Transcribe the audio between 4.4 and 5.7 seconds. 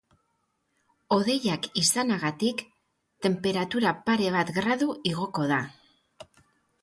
gradu igoko da.